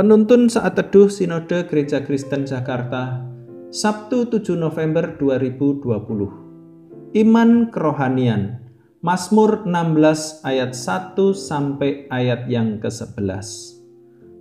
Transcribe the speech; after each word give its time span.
Penuntun 0.00 0.48
saat 0.48 0.80
teduh 0.80 1.12
Sinode 1.12 1.68
Gereja 1.68 2.00
Kristen 2.00 2.48
Jakarta, 2.48 3.20
Sabtu 3.68 4.24
7 4.32 4.56
November 4.56 5.12
2020. 5.20 7.12
Iman 7.20 7.68
kerohanian. 7.68 8.64
Mazmur 9.04 9.68
16 9.68 10.40
ayat 10.40 10.72
1 10.72 11.20
sampai 11.36 12.08
ayat 12.08 12.48
yang 12.48 12.80
ke-11. 12.80 13.44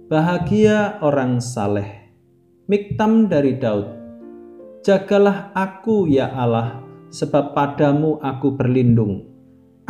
Bahagia 0.07 0.95
orang 1.03 1.43
saleh. 1.43 2.07
Miktam 2.71 3.27
dari 3.27 3.59
Daud. 3.59 3.99
Jagalah 4.87 5.51
aku 5.51 6.07
ya 6.07 6.31
Allah, 6.39 6.79
sebab 7.11 7.51
padamu 7.51 8.15
aku 8.23 8.55
berlindung. 8.55 9.27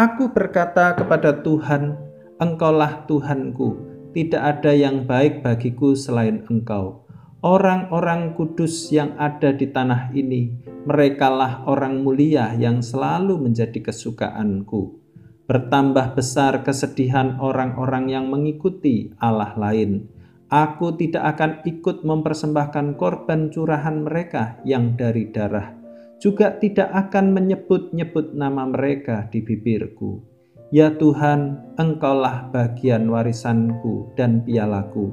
Aku 0.01 0.33
berkata 0.33 0.97
kepada 0.97 1.45
Tuhan, 1.45 1.93
Engkaulah 2.41 3.05
Tuhanku 3.05 3.88
tidak 4.09 4.41
ada 4.41 4.73
yang 4.73 5.05
baik 5.05 5.45
bagiku 5.45 5.93
selain 5.93 6.41
engkau. 6.49 7.05
Orang-orang 7.39 8.35
kudus 8.35 8.91
yang 8.91 9.15
ada 9.15 9.55
di 9.55 9.69
tanah 9.69 10.11
ini, 10.11 10.51
merekalah 10.83 11.63
orang 11.69 12.03
mulia 12.03 12.51
yang 12.57 12.83
selalu 12.83 13.39
menjadi 13.39 13.79
kesukaanku. 13.79 14.99
Bertambah 15.47 16.19
besar 16.19 16.61
kesedihan 16.67 17.39
orang-orang 17.39 18.11
yang 18.11 18.27
mengikuti 18.27 19.15
Allah 19.23 19.55
lain. 19.55 20.09
Aku 20.49 20.97
tidak 20.97 21.37
akan 21.37 21.61
ikut 21.63 22.01
mempersembahkan 22.03 22.97
korban 22.97 23.53
curahan 23.53 24.01
mereka 24.01 24.57
yang 24.65 24.97
dari 24.97 25.29
darah, 25.29 25.77
juga 26.17 26.57
tidak 26.57 26.89
akan 26.89 27.37
menyebut-nyebut 27.37 28.33
nama 28.33 28.65
mereka 28.65 29.29
di 29.29 29.45
bibirku 29.45 30.28
Ya 30.69 30.93
Tuhan, 30.93 31.73
Engkaulah 31.81 32.53
bagian 32.53 33.09
warisanku 33.09 34.13
dan 34.13 34.45
pialaku. 34.45 35.09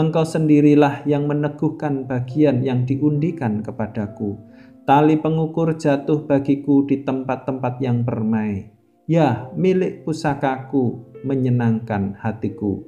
Engkau 0.00 0.24
sendirilah 0.24 1.04
yang 1.04 1.28
meneguhkan 1.28 2.08
bagian 2.08 2.64
yang 2.64 2.88
diundikan 2.88 3.60
kepadaku. 3.60 4.40
Tali 4.88 5.20
pengukur 5.20 5.76
jatuh 5.76 6.24
bagiku 6.24 6.88
di 6.88 7.04
tempat-tempat 7.04 7.84
yang 7.84 8.00
permai. 8.00 8.72
Ya, 9.04 9.52
milik 9.52 10.08
pusakaku 10.08 11.12
menyenangkan 11.20 12.16
hatiku. 12.24 12.80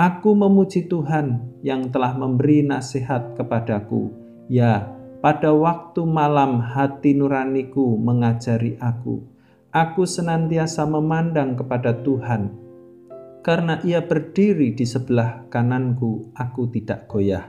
Aku 0.00 0.32
memuji 0.32 0.88
Tuhan 0.88 1.52
yang 1.60 1.92
telah 1.92 2.16
memberi 2.16 2.64
nasihat 2.64 3.36
kepadaku. 3.36 4.08
Ya, 4.48 4.88
pada 5.20 5.52
waktu 5.52 6.00
malam 6.08 6.64
hati 6.64 7.12
nuraniku 7.12 8.00
mengajari 8.00 8.80
aku 8.80 9.36
aku 9.72 10.08
senantiasa 10.08 10.88
memandang 10.88 11.56
kepada 11.58 11.92
Tuhan. 12.00 12.52
Karena 13.44 13.80
ia 13.84 14.04
berdiri 14.04 14.76
di 14.76 14.84
sebelah 14.84 15.48
kananku, 15.48 16.32
aku 16.36 16.68
tidak 16.68 17.08
goyah. 17.08 17.48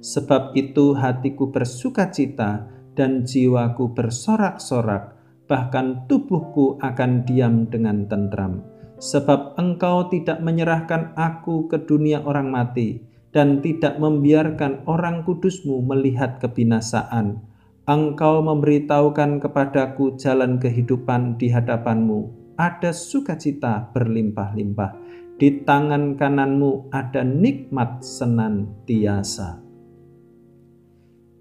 Sebab 0.00 0.54
itu 0.56 0.94
hatiku 0.94 1.50
bersuka 1.50 2.08
cita 2.08 2.68
dan 2.94 3.26
jiwaku 3.26 3.90
bersorak-sorak, 3.92 5.16
bahkan 5.50 6.06
tubuhku 6.06 6.78
akan 6.78 7.26
diam 7.26 7.66
dengan 7.66 8.06
tentram. 8.06 8.62
Sebab 9.00 9.56
engkau 9.56 10.12
tidak 10.12 10.44
menyerahkan 10.44 11.16
aku 11.16 11.66
ke 11.66 11.82
dunia 11.88 12.20
orang 12.22 12.52
mati, 12.52 13.00
dan 13.32 13.64
tidak 13.64 13.96
membiarkan 13.96 14.84
orang 14.90 15.22
kudusmu 15.24 15.82
melihat 15.86 16.42
kebinasaan 16.42 17.49
Engkau 17.90 18.38
memberitahukan 18.38 19.42
kepadaku 19.42 20.14
jalan 20.14 20.62
kehidupan 20.62 21.34
di 21.42 21.50
hadapanmu. 21.50 22.54
Ada 22.54 22.94
sukacita 22.94 23.90
berlimpah-limpah. 23.90 24.94
Di 25.34 25.66
tangan 25.66 26.14
kananmu 26.14 26.94
ada 26.94 27.26
nikmat 27.26 28.06
senantiasa. 28.06 29.58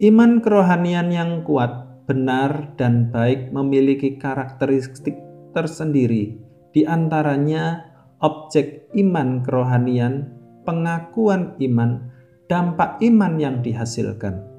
Iman 0.02 0.42
kerohanian 0.42 1.14
yang 1.14 1.46
kuat, 1.46 2.10
benar, 2.10 2.74
dan 2.82 3.14
baik 3.14 3.54
memiliki 3.54 4.18
karakteristik 4.18 5.22
tersendiri. 5.54 6.34
Di 6.74 6.82
antaranya 6.82 7.94
objek 8.26 8.90
iman 8.98 9.46
kerohanian, 9.46 10.34
pengakuan 10.66 11.54
iman, 11.62 12.10
dampak 12.50 12.98
iman 13.06 13.38
yang 13.38 13.62
dihasilkan. 13.62 14.50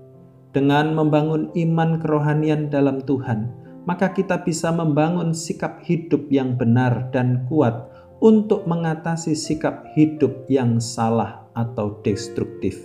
Dengan 0.51 0.99
membangun 0.99 1.55
iman 1.55 2.03
kerohanian 2.03 2.75
dalam 2.75 2.99
Tuhan, 3.07 3.55
maka 3.87 4.11
kita 4.11 4.43
bisa 4.43 4.75
membangun 4.75 5.31
sikap 5.31 5.79
hidup 5.87 6.27
yang 6.27 6.59
benar 6.59 7.07
dan 7.15 7.47
kuat 7.47 7.87
untuk 8.19 8.67
mengatasi 8.67 9.33
sikap 9.39 9.87
hidup 9.95 10.45
yang 10.51 10.83
salah 10.83 11.47
atau 11.55 12.03
destruktif. 12.03 12.77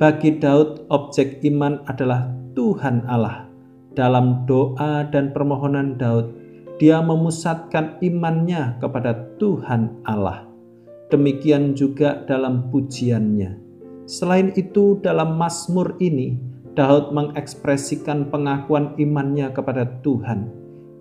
Bagi 0.00 0.40
Daud, 0.40 0.88
objek 0.88 1.44
iman 1.44 1.84
adalah 1.84 2.32
Tuhan 2.56 3.04
Allah. 3.04 3.44
Dalam 3.92 4.48
doa 4.48 5.04
dan 5.04 5.36
permohonan 5.36 6.00
Daud, 6.00 6.32
dia 6.80 7.04
memusatkan 7.04 8.00
imannya 8.00 8.80
kepada 8.80 9.36
Tuhan 9.36 10.00
Allah. 10.08 10.48
Demikian 11.12 11.76
juga 11.76 12.24
dalam 12.24 12.72
pujiannya. 12.72 13.60
Selain 14.08 14.56
itu, 14.56 14.96
dalam 15.04 15.36
Mazmur 15.36 16.00
ini, 16.00 16.49
Daud 16.70 17.10
mengekspresikan 17.10 18.30
pengakuan 18.30 18.94
imannya 18.94 19.50
kepada 19.50 19.90
Tuhan. 20.06 20.46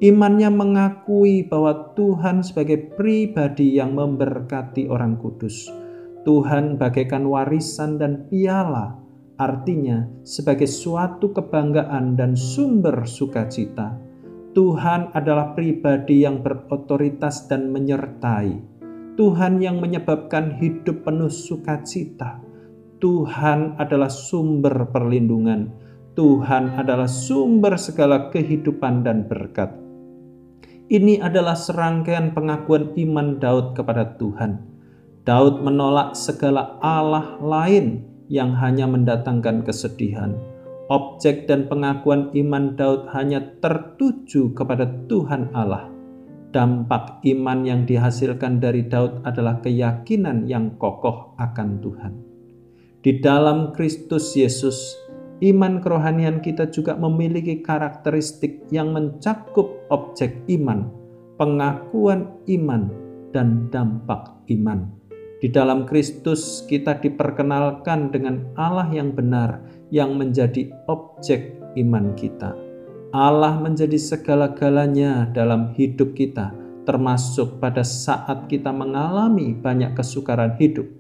Imannya 0.01 0.49
mengakui 0.49 1.45
bahwa 1.45 1.93
Tuhan 1.93 2.41
sebagai 2.41 2.97
pribadi 2.97 3.77
yang 3.77 3.93
memberkati 3.93 4.89
orang 4.89 5.21
kudus. 5.21 5.69
Tuhan 6.25 6.81
bagaikan 6.81 7.27
warisan 7.29 8.01
dan 8.01 8.25
piala, 8.31 8.97
artinya 9.37 10.09
sebagai 10.25 10.65
suatu 10.65 11.35
kebanggaan 11.35 12.17
dan 12.17 12.33
sumber 12.33 13.05
sukacita. 13.05 13.93
Tuhan 14.57 15.13
adalah 15.13 15.53
pribadi 15.53 16.25
yang 16.25 16.41
berotoritas 16.41 17.45
dan 17.45 17.69
menyertai. 17.69 18.57
Tuhan 19.19 19.61
yang 19.61 19.77
menyebabkan 19.83 20.57
hidup 20.57 21.05
penuh 21.05 21.29
sukacita 21.29 22.48
Tuhan 22.99 23.79
adalah 23.79 24.11
sumber 24.11 24.91
perlindungan. 24.91 25.71
Tuhan 26.19 26.75
adalah 26.75 27.07
sumber 27.07 27.79
segala 27.79 28.27
kehidupan 28.27 29.07
dan 29.07 29.23
berkat. 29.23 29.71
Ini 30.91 31.23
adalah 31.23 31.55
serangkaian 31.55 32.35
pengakuan 32.35 32.91
iman 32.99 33.39
Daud 33.39 33.71
kepada 33.71 34.19
Tuhan. 34.19 34.59
Daud 35.23 35.63
menolak 35.63 36.11
segala 36.11 36.75
Allah 36.83 37.39
lain 37.39 38.03
yang 38.27 38.51
hanya 38.59 38.83
mendatangkan 38.83 39.63
kesedihan. 39.63 40.35
Objek 40.91 41.47
dan 41.47 41.71
pengakuan 41.71 42.35
iman 42.35 42.75
Daud 42.75 43.07
hanya 43.15 43.39
tertuju 43.63 44.51
kepada 44.51 44.91
Tuhan 45.07 45.55
Allah. 45.55 45.87
Dampak 46.49 47.21
iman 47.23 47.61
yang 47.61 47.85
dihasilkan 47.85 48.57
dari 48.57 48.89
Daud 48.89 49.21
adalah 49.21 49.61
keyakinan 49.61 50.49
yang 50.49 50.75
kokoh 50.81 51.37
akan 51.37 51.69
Tuhan. 51.79 52.28
Di 52.99 53.23
dalam 53.23 53.71
Kristus 53.71 54.35
Yesus, 54.35 54.91
iman 55.39 55.79
kerohanian 55.79 56.43
kita 56.43 56.67
juga 56.67 56.99
memiliki 56.99 57.63
karakteristik 57.63 58.67
yang 58.75 58.91
mencakup 58.91 59.87
objek 59.87 60.43
iman, 60.51 60.91
pengakuan 61.39 62.27
iman, 62.51 62.91
dan 63.31 63.71
dampak 63.71 64.35
iman. 64.51 64.91
Di 65.39 65.47
dalam 65.47 65.87
Kristus, 65.87 66.67
kita 66.67 66.99
diperkenalkan 66.99 68.11
dengan 68.11 68.43
Allah 68.59 68.91
yang 68.91 69.15
benar, 69.15 69.63
yang 69.95 70.19
menjadi 70.19 70.67
objek 70.91 71.55
iman 71.79 72.11
kita. 72.19 72.51
Allah 73.15 73.63
menjadi 73.63 73.95
segala-galanya 73.95 75.31
dalam 75.31 75.71
hidup 75.71 76.19
kita, 76.19 76.51
termasuk 76.83 77.63
pada 77.63 77.79
saat 77.79 78.51
kita 78.51 78.75
mengalami 78.75 79.55
banyak 79.55 79.95
kesukaran 79.95 80.59
hidup 80.59 80.98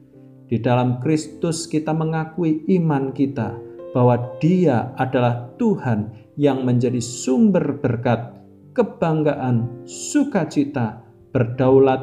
di 0.49 0.57
dalam 0.57 0.97
Kristus 0.97 1.69
kita 1.69 1.93
mengakui 1.93 2.65
iman 2.81 3.13
kita 3.13 3.53
bahwa 3.93 4.17
Dia 4.41 4.91
adalah 4.97 5.53
Tuhan 5.61 6.09
yang 6.41 6.65
menjadi 6.65 6.97
sumber 6.97 7.77
berkat, 7.77 8.33
kebanggaan, 8.73 9.85
sukacita, 9.85 11.05
berdaulat, 11.29 12.01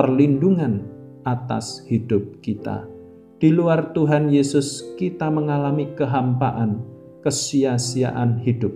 perlindungan 0.00 0.88
atas 1.28 1.84
hidup 1.84 2.40
kita. 2.40 2.88
Di 3.36 3.52
luar 3.52 3.92
Tuhan 3.92 4.32
Yesus, 4.32 4.96
kita 4.96 5.28
mengalami 5.28 5.92
kehampaan, 5.92 6.80
kesia-siaan 7.20 8.40
hidup. 8.40 8.72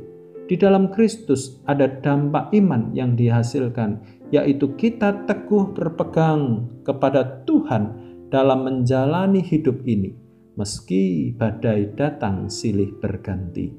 Di 0.46 0.54
dalam 0.54 0.92
Kristus 0.92 1.58
ada 1.66 1.88
dampak 1.88 2.52
iman 2.54 2.92
yang 2.92 3.18
dihasilkan, 3.18 3.98
yaitu 4.30 4.74
kita 4.76 5.26
teguh 5.26 5.74
berpegang 5.74 6.66
kepada 6.82 7.42
Tuhan 7.46 8.05
dalam 8.28 8.66
menjalani 8.66 9.40
hidup 9.40 9.86
ini, 9.86 10.12
meski 10.58 11.32
badai 11.34 11.94
datang 11.94 12.50
silih 12.50 12.94
berganti. 12.98 13.70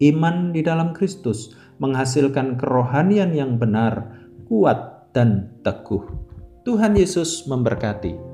Iman 0.00 0.56
di 0.56 0.64
dalam 0.64 0.96
Kristus 0.96 1.52
menghasilkan 1.80 2.56
kerohanian 2.56 3.36
yang 3.36 3.60
benar, 3.60 4.24
kuat, 4.48 5.00
dan 5.10 5.50
teguh. 5.66 6.06
Tuhan 6.62 6.94
Yesus 6.94 7.50
memberkati. 7.50 8.29